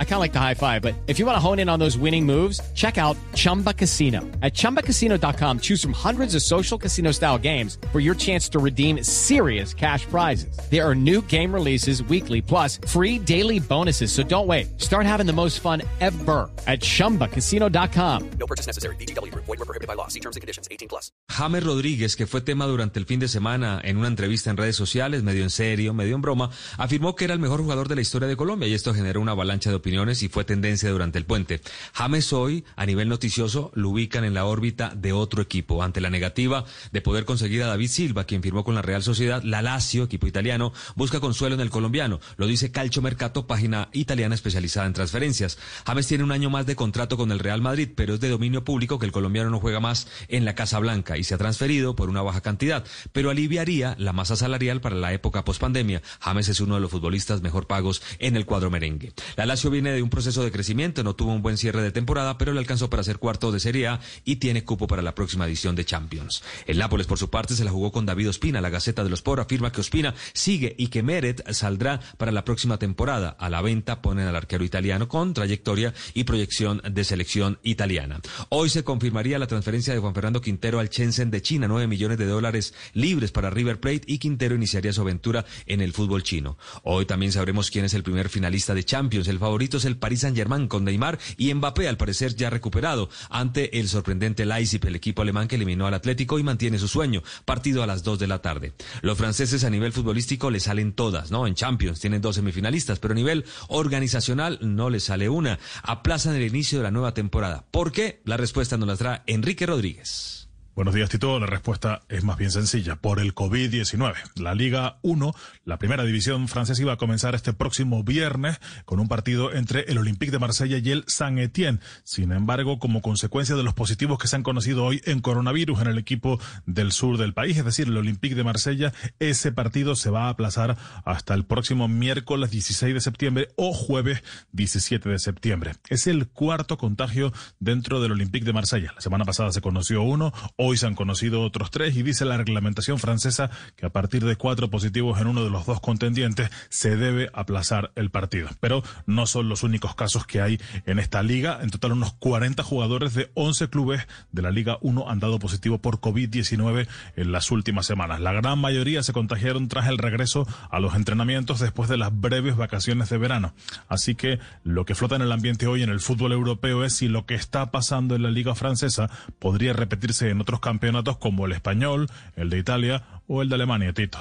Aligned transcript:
I 0.00 0.04
kind 0.04 0.14
of 0.14 0.20
like 0.20 0.32
the 0.32 0.40
high 0.40 0.54
five, 0.54 0.82
but 0.82 0.94
if 1.06 1.20
you 1.20 1.26
want 1.26 1.36
to 1.36 1.40
hone 1.40 1.60
in 1.60 1.68
on 1.68 1.78
those 1.78 1.96
winning 1.96 2.26
moves, 2.26 2.60
check 2.74 2.98
out 2.98 3.16
Chumba 3.34 3.72
Casino. 3.72 4.22
At 4.42 4.54
ChumbaCasino.com, 4.54 5.60
choose 5.60 5.80
from 5.80 5.92
hundreds 5.92 6.34
of 6.34 6.42
social 6.42 6.76
casino 6.76 7.12
style 7.12 7.38
games 7.38 7.78
for 7.92 8.00
your 8.00 8.16
chance 8.16 8.48
to 8.48 8.58
redeem 8.58 9.04
serious 9.04 9.72
cash 9.72 10.04
prizes. 10.06 10.58
There 10.68 10.84
are 10.84 10.96
new 10.96 11.22
game 11.22 11.54
releases 11.54 12.02
weekly, 12.02 12.42
plus 12.42 12.80
free 12.88 13.20
daily 13.20 13.60
bonuses. 13.60 14.10
So 14.10 14.24
don't 14.24 14.48
wait. 14.48 14.80
Start 14.80 15.06
having 15.06 15.26
the 15.26 15.32
most 15.32 15.60
fun 15.60 15.82
ever 16.00 16.50
at 16.66 16.80
ChumbaCasino.com. 16.80 18.30
No 18.40 18.46
purchase 18.46 18.66
necessary. 18.66 18.96
BGW. 18.96 19.32
Void 19.34 19.46
were 19.46 19.56
prohibited 19.58 19.86
by 19.86 19.94
law. 19.94 20.08
See 20.08 20.20
terms 20.20 20.34
and 20.34 20.40
conditions. 20.40 20.66
18 20.72 20.88
plus. 20.88 21.12
James 21.28 21.62
Rodríguez, 21.62 22.16
que 22.16 22.26
fue 22.26 22.40
tema 22.40 22.66
durante 22.66 22.98
el 22.98 23.06
fin 23.06 23.20
de 23.20 23.28
semana 23.28 23.80
en 23.82 23.96
una 23.96 24.08
entrevista 24.08 24.50
en 24.50 24.56
redes 24.56 24.74
sociales, 24.74 25.22
medio 25.22 25.44
en 25.44 25.50
serio, 25.50 25.94
medio 25.94 26.16
en 26.16 26.22
broma, 26.22 26.50
afirmó 26.76 27.14
que 27.14 27.24
era 27.24 27.34
el 27.34 27.40
mejor 27.40 27.60
jugador 27.60 27.88
de 27.88 27.94
la 27.94 28.00
historia 28.00 28.26
de 28.26 28.36
Colombia 28.36 28.68
y 28.68 28.74
esto 28.74 28.92
generó 28.92 29.20
una 29.20 29.32
avalancha 29.32 29.70
de 29.70 29.76
opiniones 29.76 29.87
y 29.88 30.28
fue 30.28 30.44
tendencia 30.44 30.90
durante 30.90 31.18
el 31.18 31.24
puente. 31.24 31.60
James 31.94 32.32
hoy, 32.32 32.64
a 32.76 32.84
nivel 32.84 33.08
noticioso, 33.08 33.72
lo 33.74 33.90
ubican 33.90 34.24
en 34.24 34.34
la 34.34 34.44
órbita 34.44 34.92
de 34.94 35.12
otro 35.12 35.42
equipo. 35.42 35.82
Ante 35.82 36.00
la 36.00 36.10
negativa 36.10 36.64
de 36.92 37.00
poder 37.00 37.24
conseguir 37.24 37.62
a 37.62 37.66
David 37.66 37.88
Silva, 37.88 38.24
quien 38.24 38.42
firmó 38.42 38.64
con 38.64 38.74
la 38.74 38.82
Real 38.82 39.02
Sociedad, 39.02 39.42
la 39.42 39.62
Lazio, 39.62 40.04
equipo 40.04 40.26
italiano, 40.26 40.72
busca 40.94 41.20
consuelo 41.20 41.54
en 41.54 41.62
el 41.62 41.70
colombiano. 41.70 42.20
Lo 42.36 42.46
dice 42.46 42.70
Calcio 42.70 43.00
Mercato, 43.00 43.46
página 43.46 43.88
italiana 43.92 44.34
especializada 44.34 44.86
en 44.86 44.92
transferencias. 44.92 45.58
James 45.86 46.06
tiene 46.06 46.24
un 46.24 46.32
año 46.32 46.50
más 46.50 46.66
de 46.66 46.76
contrato 46.76 47.16
con 47.16 47.32
el 47.32 47.38
Real 47.38 47.62
Madrid, 47.62 47.88
pero 47.94 48.14
es 48.14 48.20
de 48.20 48.28
dominio 48.28 48.64
público 48.64 48.98
que 48.98 49.06
el 49.06 49.12
colombiano 49.12 49.50
no 49.50 49.58
juega 49.58 49.80
más 49.80 50.06
en 50.28 50.44
la 50.44 50.54
Casa 50.54 50.78
Blanca 50.78 51.16
y 51.16 51.24
se 51.24 51.34
ha 51.34 51.38
transferido 51.38 51.96
por 51.96 52.10
una 52.10 52.22
baja 52.22 52.40
cantidad, 52.40 52.84
pero 53.12 53.30
aliviaría 53.30 53.94
la 53.98 54.12
masa 54.12 54.36
salarial 54.36 54.80
para 54.80 54.96
la 54.96 55.12
época 55.12 55.44
pospandemia. 55.44 56.02
James 56.20 56.48
es 56.48 56.60
uno 56.60 56.74
de 56.74 56.80
los 56.80 56.90
futbolistas 56.90 57.40
mejor 57.40 57.66
pagos 57.66 58.02
en 58.18 58.36
el 58.36 58.44
cuadro 58.44 58.70
merengue. 58.70 59.12
La 59.36 59.46
Lazio 59.46 59.70
viene 59.78 59.92
de 59.92 60.02
un 60.02 60.10
proceso 60.10 60.42
de 60.42 60.50
crecimiento, 60.50 61.04
no 61.04 61.14
tuvo 61.14 61.32
un 61.32 61.40
buen 61.40 61.56
cierre 61.56 61.82
de 61.82 61.92
temporada, 61.92 62.36
pero 62.36 62.52
le 62.52 62.58
alcanzó 62.58 62.90
para 62.90 63.04
ser 63.04 63.18
cuarto 63.18 63.52
de 63.52 63.60
Serie 63.60 63.86
A 63.86 64.00
y 64.24 64.36
tiene 64.36 64.64
cupo 64.64 64.88
para 64.88 65.02
la 65.02 65.14
próxima 65.14 65.46
edición 65.46 65.76
de 65.76 65.84
Champions. 65.84 66.42
El 66.66 66.78
Nápoles, 66.78 67.06
por 67.06 67.16
su 67.16 67.30
parte, 67.30 67.54
se 67.54 67.62
la 67.62 67.70
jugó 67.70 67.92
con 67.92 68.04
David 68.04 68.30
Ospina. 68.30 68.60
La 68.60 68.70
Gaceta 68.70 69.04
de 69.04 69.10
los 69.10 69.22
Por 69.22 69.38
afirma 69.38 69.70
que 69.70 69.80
Ospina 69.80 70.16
sigue 70.32 70.74
y 70.76 70.88
que 70.88 71.04
Meret 71.04 71.48
saldrá 71.52 72.00
para 72.16 72.32
la 72.32 72.44
próxima 72.44 72.76
temporada. 72.78 73.36
A 73.38 73.50
la 73.50 73.62
venta 73.62 74.02
ponen 74.02 74.26
al 74.26 74.34
arquero 74.34 74.64
italiano 74.64 75.06
con 75.06 75.32
trayectoria 75.32 75.94
y 76.12 76.24
proyección 76.24 76.82
de 76.90 77.04
selección 77.04 77.60
italiana. 77.62 78.20
Hoy 78.48 78.70
se 78.70 78.82
confirmaría 78.82 79.38
la 79.38 79.46
transferencia 79.46 79.94
de 79.94 80.00
Juan 80.00 80.14
Fernando 80.14 80.40
Quintero 80.40 80.80
al 80.80 80.88
Shenzhen 80.88 81.30
de 81.30 81.40
China, 81.40 81.68
9 81.68 81.86
millones 81.86 82.18
de 82.18 82.26
dólares 82.26 82.74
libres 82.94 83.30
para 83.30 83.50
River 83.50 83.78
Plate 83.78 84.02
y 84.06 84.18
Quintero 84.18 84.56
iniciaría 84.56 84.92
su 84.92 85.02
aventura 85.02 85.44
en 85.66 85.82
el 85.82 85.92
fútbol 85.92 86.24
chino. 86.24 86.58
Hoy 86.82 87.06
también 87.06 87.30
sabremos 87.30 87.70
quién 87.70 87.84
es 87.84 87.94
el 87.94 88.02
primer 88.02 88.28
finalista 88.28 88.74
de 88.74 88.84
Champions. 88.84 89.28
El 89.28 89.38
favorito 89.38 89.67
es 89.76 89.84
el 89.84 89.98
Paris 89.98 90.20
Saint-Germain 90.20 90.68
con 90.68 90.84
Neymar 90.84 91.18
y 91.36 91.52
Mbappé, 91.52 91.86
al 91.88 91.96
parecer 91.96 92.34
ya 92.34 92.50
recuperado, 92.50 93.10
ante 93.30 93.78
el 93.78 93.88
sorprendente 93.88 94.46
Leipzig, 94.46 94.84
el 94.86 94.96
equipo 94.96 95.22
alemán 95.22 95.46
que 95.46 95.56
eliminó 95.56 95.86
al 95.86 95.94
Atlético 95.94 96.38
y 96.38 96.42
mantiene 96.42 96.78
su 96.78 96.88
sueño. 96.88 97.22
Partido 97.44 97.82
a 97.82 97.86
las 97.86 98.02
2 98.02 98.18
de 98.18 98.26
la 98.26 98.40
tarde. 98.40 98.72
Los 99.02 99.18
franceses 99.18 99.64
a 99.64 99.70
nivel 99.70 99.92
futbolístico 99.92 100.50
le 100.50 100.60
salen 100.60 100.92
todas, 100.92 101.30
¿no? 101.30 101.46
En 101.46 101.54
Champions 101.54 102.00
tienen 102.00 102.22
dos 102.22 102.36
semifinalistas, 102.36 102.98
pero 102.98 103.12
a 103.12 103.16
nivel 103.16 103.44
organizacional 103.68 104.58
no 104.62 104.90
les 104.90 105.04
sale 105.04 105.28
una. 105.28 105.58
Aplazan 105.82 106.34
el 106.34 106.46
inicio 106.46 106.78
de 106.78 106.84
la 106.84 106.90
nueva 106.90 107.14
temporada. 107.14 107.64
¿Por 107.70 107.92
qué? 107.92 108.20
La 108.24 108.36
respuesta 108.36 108.76
nos 108.76 108.88
la 108.88 108.96
trae 108.96 109.22
Enrique 109.26 109.66
Rodríguez. 109.66 110.47
Buenos 110.78 110.94
días, 110.94 111.10
Tito. 111.10 111.40
La 111.40 111.46
respuesta 111.46 112.02
es 112.08 112.22
más 112.22 112.38
bien 112.38 112.52
sencilla. 112.52 112.94
Por 112.94 113.18
el 113.18 113.34
COVID-19. 113.34 114.14
La 114.36 114.54
Liga 114.54 115.00
1, 115.02 115.34
la 115.64 115.76
primera 115.76 116.04
división 116.04 116.46
francesa, 116.46 116.80
iba 116.80 116.92
a 116.92 116.96
comenzar 116.96 117.34
este 117.34 117.52
próximo 117.52 118.04
viernes 118.04 118.60
con 118.84 119.00
un 119.00 119.08
partido 119.08 119.52
entre 119.52 119.80
el 119.88 119.98
Olympique 119.98 120.30
de 120.30 120.38
Marsella 120.38 120.78
y 120.78 120.88
el 120.92 121.02
Saint-Étienne. 121.08 121.80
Sin 122.04 122.30
embargo, 122.30 122.78
como 122.78 123.02
consecuencia 123.02 123.56
de 123.56 123.64
los 123.64 123.74
positivos 123.74 124.20
que 124.20 124.28
se 124.28 124.36
han 124.36 124.44
conocido 124.44 124.84
hoy 124.84 125.02
en 125.04 125.18
coronavirus 125.18 125.80
en 125.80 125.88
el 125.88 125.98
equipo 125.98 126.38
del 126.64 126.92
sur 126.92 127.18
del 127.18 127.34
país, 127.34 127.56
es 127.56 127.64
decir, 127.64 127.88
el 127.88 127.96
Olympique 127.96 128.36
de 128.36 128.44
Marsella, 128.44 128.92
ese 129.18 129.50
partido 129.50 129.96
se 129.96 130.10
va 130.10 130.26
a 130.26 130.28
aplazar 130.28 130.76
hasta 131.04 131.34
el 131.34 131.44
próximo 131.44 131.88
miércoles 131.88 132.52
16 132.52 132.94
de 132.94 133.00
septiembre 133.00 133.48
o 133.56 133.72
jueves 133.72 134.22
17 134.52 135.08
de 135.08 135.18
septiembre. 135.18 135.72
Es 135.88 136.06
el 136.06 136.28
cuarto 136.28 136.78
contagio 136.78 137.32
dentro 137.58 138.00
del 138.00 138.12
Olympique 138.12 138.46
de 138.46 138.52
Marsella. 138.52 138.92
La 138.94 139.00
semana 139.00 139.24
pasada 139.24 139.50
se 139.50 139.60
conoció 139.60 140.02
uno. 140.02 140.32
Se 140.76 140.86
han 140.86 140.94
conocido 140.94 141.42
otros 141.42 141.70
tres 141.70 141.96
y 141.96 142.02
dice 142.02 142.24
la 142.24 142.36
reglamentación 142.36 142.98
francesa 142.98 143.50
que 143.76 143.86
a 143.86 143.90
partir 143.90 144.24
de 144.24 144.36
cuatro 144.36 144.70
positivos 144.70 145.20
en 145.20 145.28
uno 145.28 145.42
de 145.42 145.50
los 145.50 145.66
dos 145.66 145.80
contendientes 145.80 146.50
se 146.68 146.96
debe 146.96 147.30
aplazar 147.32 147.92
el 147.94 148.10
partido. 148.10 148.48
Pero 148.60 148.82
no 149.06 149.26
son 149.26 149.48
los 149.48 149.62
únicos 149.62 149.94
casos 149.94 150.26
que 150.26 150.40
hay 150.40 150.60
en 150.86 150.98
esta 150.98 151.22
liga. 151.22 151.58
En 151.62 151.70
total 151.70 151.92
unos 151.92 152.12
40 152.14 152.62
jugadores 152.62 153.14
de 153.14 153.30
11 153.34 153.68
clubes 153.68 154.06
de 154.32 154.42
la 154.42 154.50
Liga 154.50 154.78
1 154.80 155.08
han 155.08 155.20
dado 155.20 155.38
positivo 155.38 155.78
por 155.78 156.00
COVID-19 156.00 156.88
en 157.16 157.32
las 157.32 157.50
últimas 157.50 157.86
semanas. 157.86 158.20
La 158.20 158.32
gran 158.32 158.58
mayoría 158.58 159.02
se 159.02 159.12
contagiaron 159.12 159.68
tras 159.68 159.88
el 159.88 159.98
regreso 159.98 160.46
a 160.70 160.80
los 160.80 160.94
entrenamientos 160.94 161.60
después 161.60 161.88
de 161.88 161.96
las 161.96 162.18
breves 162.18 162.56
vacaciones 162.56 163.08
de 163.08 163.18
verano. 163.18 163.54
Así 163.88 164.14
que 164.14 164.38
lo 164.64 164.84
que 164.84 164.94
flota 164.94 165.16
en 165.16 165.22
el 165.22 165.32
ambiente 165.32 165.66
hoy 165.66 165.82
en 165.82 165.90
el 165.90 166.00
fútbol 166.00 166.32
europeo 166.32 166.84
es 166.84 166.94
si 166.94 167.08
lo 167.08 167.26
que 167.26 167.34
está 167.34 167.70
pasando 167.70 168.14
en 168.14 168.22
la 168.22 168.30
liga 168.30 168.54
francesa 168.54 169.10
podría 169.38 169.72
repetirse 169.72 170.30
en 170.30 170.40
otros 170.40 170.57
campeonatos 170.60 171.18
como 171.18 171.46
el 171.46 171.52
español, 171.52 172.08
el 172.36 172.50
de 172.50 172.58
Italia 172.58 173.04
o 173.26 173.42
el 173.42 173.48
de 173.48 173.54
Alemania, 173.56 173.92
Tito. 173.92 174.18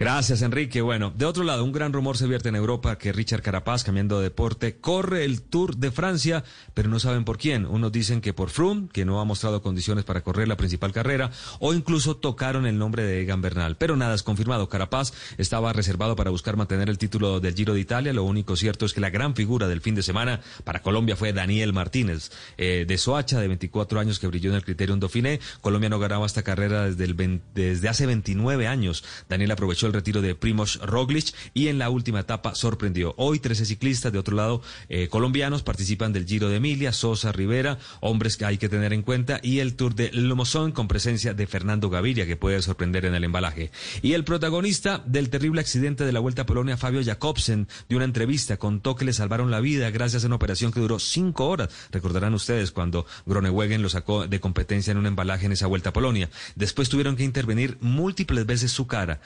Gracias, 0.00 0.40
Enrique. 0.40 0.80
Bueno, 0.80 1.12
de 1.14 1.26
otro 1.26 1.44
lado, 1.44 1.62
un 1.62 1.72
gran 1.72 1.92
rumor 1.92 2.16
se 2.16 2.26
vierte 2.26 2.48
en 2.48 2.56
Europa 2.56 2.96
que 2.96 3.12
Richard 3.12 3.42
Carapaz, 3.42 3.84
cambiando 3.84 4.16
de 4.16 4.22
deporte, 4.22 4.78
corre 4.78 5.26
el 5.26 5.42
Tour 5.42 5.76
de 5.76 5.90
Francia, 5.90 6.42
pero 6.72 6.88
no 6.88 6.98
saben 6.98 7.26
por 7.26 7.36
quién. 7.36 7.66
Unos 7.66 7.92
dicen 7.92 8.22
que 8.22 8.32
por 8.32 8.48
Froome, 8.48 8.88
que 8.94 9.04
no 9.04 9.20
ha 9.20 9.26
mostrado 9.26 9.60
condiciones 9.60 10.06
para 10.06 10.22
correr 10.22 10.48
la 10.48 10.56
principal 10.56 10.92
carrera, 10.92 11.30
o 11.58 11.74
incluso 11.74 12.16
tocaron 12.16 12.64
el 12.64 12.78
nombre 12.78 13.02
de 13.02 13.20
Egan 13.20 13.42
Bernal. 13.42 13.76
Pero 13.76 13.94
nada 13.94 14.14
es 14.14 14.22
confirmado. 14.22 14.70
Carapaz 14.70 15.12
estaba 15.36 15.74
reservado 15.74 16.16
para 16.16 16.30
buscar 16.30 16.56
mantener 16.56 16.88
el 16.88 16.96
título 16.96 17.38
del 17.38 17.54
Giro 17.54 17.74
de 17.74 17.80
Italia. 17.80 18.14
Lo 18.14 18.24
único 18.24 18.56
cierto 18.56 18.86
es 18.86 18.94
que 18.94 19.02
la 19.02 19.10
gran 19.10 19.36
figura 19.36 19.68
del 19.68 19.82
fin 19.82 19.96
de 19.96 20.02
semana 20.02 20.40
para 20.64 20.80
Colombia 20.80 21.14
fue 21.14 21.34
Daniel 21.34 21.74
Martínez, 21.74 22.30
eh, 22.56 22.86
de 22.88 22.96
Soacha, 22.96 23.38
de 23.38 23.48
24 23.48 24.00
años, 24.00 24.18
que 24.18 24.28
brilló 24.28 24.48
en 24.48 24.56
el 24.56 24.64
Criterium 24.64 24.98
Dauphiné. 24.98 25.40
Colombia 25.60 25.90
no 25.90 25.98
ganaba 25.98 26.24
esta 26.24 26.42
carrera 26.42 26.86
desde, 26.86 27.04
el 27.04 27.42
desde 27.54 27.86
hace 27.90 28.06
29 28.06 28.66
años. 28.66 29.04
Daniel 29.28 29.50
aprovechó 29.50 29.89
el 29.90 29.94
retiro 29.94 30.22
de 30.22 30.34
Primoz 30.34 30.78
Roglic 30.78 31.34
y 31.54 31.68
en 31.68 31.78
la 31.78 31.90
última 31.90 32.20
etapa 32.20 32.54
sorprendió. 32.54 33.14
Hoy 33.16 33.38
13 33.38 33.64
ciclistas 33.64 34.12
de 34.12 34.18
otro 34.18 34.36
lado 34.36 34.62
eh, 34.88 35.08
colombianos 35.08 35.62
participan 35.62 36.12
del 36.12 36.26
Giro 36.26 36.48
de 36.48 36.56
Emilia, 36.56 36.92
Sosa, 36.92 37.32
Rivera, 37.32 37.78
hombres 38.00 38.36
que 38.36 38.44
hay 38.44 38.58
que 38.58 38.68
tener 38.68 38.92
en 38.92 39.02
cuenta 39.02 39.40
y 39.42 39.58
el 39.58 39.74
Tour 39.74 39.94
de 39.94 40.10
Lomozón 40.12 40.72
con 40.72 40.88
presencia 40.88 41.34
de 41.34 41.46
Fernando 41.46 41.90
Gaviria 41.90 42.26
que 42.26 42.36
puede 42.36 42.62
sorprender 42.62 43.04
en 43.04 43.14
el 43.14 43.24
embalaje. 43.24 43.70
Y 44.02 44.12
el 44.12 44.24
protagonista 44.24 45.02
del 45.06 45.30
terrible 45.30 45.60
accidente 45.60 46.04
de 46.04 46.12
la 46.12 46.20
Vuelta 46.20 46.42
a 46.42 46.46
Polonia, 46.46 46.76
Fabio 46.76 47.02
Jacobsen, 47.04 47.68
de 47.88 47.96
una 47.96 48.04
entrevista 48.04 48.56
contó 48.56 48.96
que 48.96 49.04
le 49.04 49.12
salvaron 49.12 49.50
la 49.50 49.60
vida 49.60 49.90
gracias 49.90 50.24
a 50.24 50.26
una 50.26 50.36
operación 50.36 50.72
que 50.72 50.80
duró 50.80 50.98
cinco 50.98 51.48
horas. 51.48 51.68
Recordarán 51.90 52.34
ustedes 52.34 52.70
cuando 52.70 53.06
Gronewegen 53.26 53.82
lo 53.82 53.88
sacó 53.88 54.26
de 54.26 54.40
competencia 54.40 54.90
en 54.90 54.98
un 54.98 55.06
embalaje 55.06 55.46
en 55.46 55.52
esa 55.52 55.66
Vuelta 55.66 55.90
a 55.90 55.92
Polonia. 55.92 56.30
Después 56.54 56.88
tuvieron 56.88 57.16
que 57.16 57.24
intervenir 57.24 57.78
múltiples 57.80 58.46
veces 58.46 58.72
su 58.72 58.86
cara. 58.86 59.20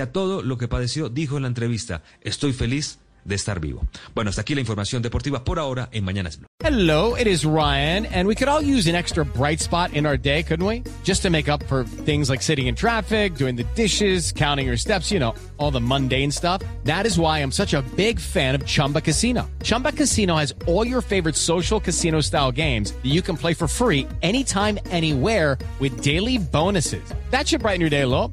A 0.00 0.12
todo, 0.12 0.42
lo 0.42 0.56
que 0.56 0.66
padeció, 0.66 1.08
dijo 1.08 1.36
en 1.36 1.42
la 1.42 1.48
entrevista, 1.48 2.02
estoy 2.22 2.52
feliz 2.52 2.98
de 3.24 3.34
estar 3.34 3.60
vivo. 3.60 3.86
Bueno, 4.14 4.30
hasta 4.30 4.42
aquí 4.42 4.54
la 4.54 4.60
información 4.60 5.02
deportiva 5.02 5.44
por 5.44 5.58
ahora 5.58 5.88
en 5.92 6.04
Mañanas 6.04 6.38
Blue. 6.38 6.46
Hello, 6.62 7.16
it 7.16 7.26
is 7.26 7.44
Ryan, 7.44 8.06
and 8.06 8.26
we 8.26 8.34
could 8.34 8.48
all 8.48 8.62
use 8.62 8.86
an 8.88 8.94
extra 8.94 9.24
bright 9.24 9.60
spot 9.60 9.92
in 9.94 10.06
our 10.06 10.16
day, 10.16 10.42
couldn't 10.42 10.66
we? 10.66 10.82
Just 11.04 11.22
to 11.22 11.30
make 11.30 11.48
up 11.48 11.62
for 11.64 11.84
things 11.84 12.28
like 12.28 12.42
sitting 12.42 12.66
in 12.66 12.74
traffic, 12.74 13.34
doing 13.34 13.56
the 13.56 13.64
dishes, 13.74 14.32
counting 14.32 14.66
your 14.66 14.76
steps, 14.76 15.10
you 15.10 15.18
know, 15.18 15.34
all 15.58 15.70
the 15.70 15.80
mundane 15.80 16.30
stuff. 16.30 16.62
That 16.84 17.06
is 17.06 17.18
why 17.18 17.40
I'm 17.40 17.52
such 17.52 17.74
a 17.74 17.82
big 17.96 18.20
fan 18.20 18.54
of 18.54 18.64
Chumba 18.66 19.00
Casino. 19.00 19.48
Chumba 19.62 19.92
Casino 19.92 20.36
has 20.36 20.54
all 20.66 20.86
your 20.86 21.02
favorite 21.02 21.36
social 21.36 21.80
casino 21.80 22.20
style 22.20 22.52
games 22.52 22.92
that 22.92 23.10
you 23.10 23.22
can 23.22 23.36
play 23.36 23.54
for 23.54 23.66
free 23.66 24.06
anytime, 24.22 24.78
anywhere 24.90 25.56
with 25.78 26.02
daily 26.02 26.38
bonuses. 26.38 27.02
That 27.30 27.48
should 27.48 27.62
brighten 27.62 27.80
your 27.80 27.90
day 27.90 28.02
a 28.02 28.08
little. 28.08 28.32